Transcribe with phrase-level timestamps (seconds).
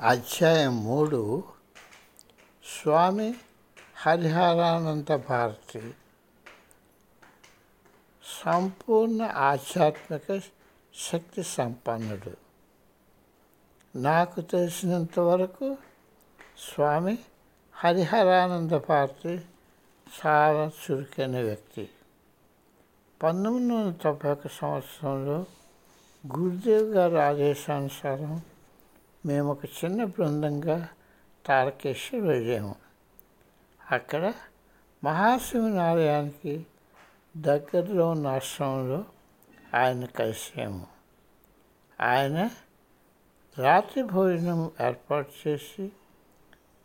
[0.00, 1.44] అధ్యాయం మూడు.
[2.82, 3.34] స్వామి
[3.96, 5.94] హరిహరానంద భారతి.
[8.44, 10.38] సంపూర్ణ ఆధ్యాత్మిక
[11.12, 12.36] శక్తి సంపన్నుడు.
[13.98, 15.76] నాకు తెలిసినంత వరకు
[16.74, 17.18] స్వామి
[17.72, 19.40] హరిహరానంద భారతి
[20.26, 21.88] చాలా చురుకైన వ్యక్తి.
[23.22, 25.46] పంతొమ్మిది వందల తొంభై ఒక సంవత్సరంలో
[26.38, 28.42] గురుదేవ్ గారి ఆదేశానుసారం
[29.26, 30.88] మేము ఒక చిన్న బృందంగా
[31.46, 32.74] తారకేశ్వర్ వెళ్ళాము.
[33.90, 34.32] అక్కడ
[35.04, 36.66] మహాశివుని ఆలయానికి
[37.36, 39.04] దగ్గరలో ఉన్న ఆశ్రమంలో
[39.74, 40.86] ఆయన కలిసాము
[42.00, 42.50] ఆయన
[43.58, 45.92] రాత్రి భోజనం ఏర్పాటు చేసి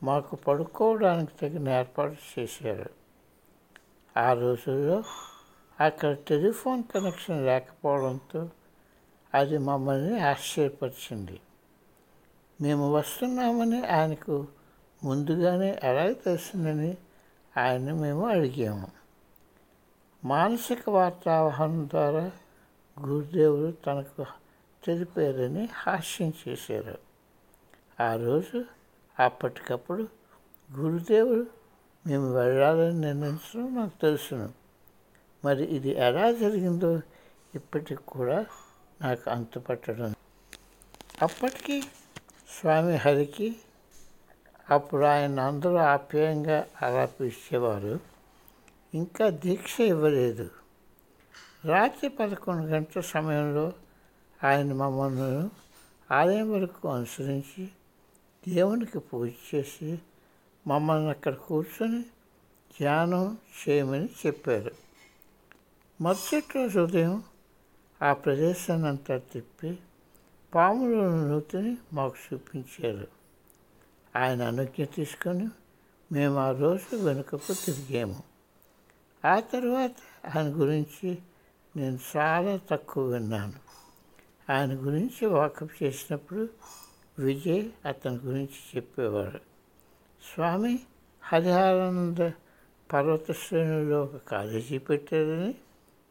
[0.03, 2.89] మాకు పడుకోవడానికి తగిన ఏర్పాటు చేశారు.
[4.19, 5.03] ఆ రోజుల్లో
[5.79, 8.49] అక్కడ టెలిఫోన్ కనెక్షన్ లేకపోవడంతో
[9.33, 11.39] అది మమ్మల్ని ఆశ్చర్యపరిచింది.
[12.61, 14.47] మేము వస్తున్నామని ఆయనకు
[15.03, 16.97] ముందుగానే ఎలా తెలిసిందని
[17.57, 18.87] ఆయన మేము అడిగాము.
[20.23, 22.31] మానసిక వార్తావహనం ద్వారా
[22.99, 24.25] గురుదేవుడు తనకు
[24.83, 26.97] తెలిపారని హాస్యం చేశారు.
[28.03, 28.65] ఆ రోజు
[29.19, 30.07] అప్పటికప్పుడు
[30.73, 31.45] గురుదేవుడు
[32.07, 34.53] మేము వెళ్ళాలని నిర్ణయించడం నాకు తెలుసును.
[35.45, 37.01] మరి ఇది ఎలా జరిగిందో
[37.55, 38.45] ఇప్పటికి కూడా
[39.01, 40.13] నాకు అంతుపట్టడం
[41.21, 41.83] అప్పటికి
[42.59, 43.55] స్వామి హరికి
[44.69, 47.99] అప్పుడు ఆయన అందరూ ఆప్యాయంగా అలా
[48.93, 50.49] ఇంకా దీక్ష ఇవ్వలేదు.
[51.65, 53.73] రాత్రి పదకొండు గంటల సమయంలో
[54.43, 55.49] ఆయన మమ్మల్ని
[56.13, 57.69] ఆలయం వరకు అనుసరించి
[58.47, 59.99] దేవునికి పూజ చేసి
[60.67, 62.01] మమ్మల్ని అక్కడ కూర్చొని
[62.79, 64.71] ధ్యానం చేయమని చెప్పారు.
[66.01, 67.23] మరుసటి రోజు ఉదయం
[68.01, 69.77] ఆ ప్రదేశాన్ని అంతా తిప్పి
[70.55, 73.07] పాముల నూతిని మాకు చూపించారు.
[74.15, 75.47] ఆయన అనుజ్ఞ తీసుకొని
[76.11, 78.23] మేము ఆ రోజు వెనుకకు తిరిగాము.
[79.25, 79.91] ఆ తర్వాత
[80.35, 81.17] ఆయన గురించి
[81.75, 83.53] నేను చాలా తక్కువ విన్నాను.
[84.51, 86.49] ఆయన గురించి వాకప్ చేసినప్పుడు
[87.19, 89.39] విజయ్ అతని గురించి చెప్పేవారు
[90.33, 90.79] స్వామి
[91.23, 92.31] హరిహరానంద
[92.93, 95.55] పర్వత శ్రేణుల్లో ఒక కాలేజీ పెట్టారని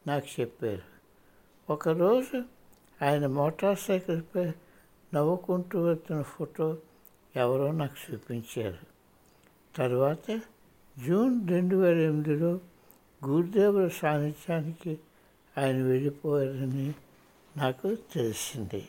[0.07, 0.83] నాకు చెప్పారు.
[1.73, 2.43] ఒకరోజు
[3.03, 4.53] ఆయన మోటార్ సైకిల్పై
[5.15, 6.77] నవ్వుకుంటూ వెళ్తున్న ఫోటో
[7.37, 8.79] ఎవరో నాకు చూపించారు.
[9.77, 10.41] తర్వాత
[11.07, 12.61] జూన్ రెండు వేల ఎనిమిదిలో
[13.25, 14.99] గురుదేవుల సాన్నిధ్యానికి
[15.59, 16.95] ఆయన వెళ్ళిపోయారని
[17.57, 18.89] నాకు తెలిసింది.